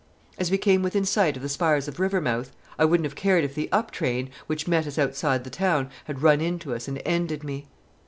[0.39, 3.53] As we came within sight of the spires of Rivermouth, I wouldn't have cared if
[3.53, 7.43] the up train, which met us outside the town, had run into us and ended
[7.43, 7.67] me.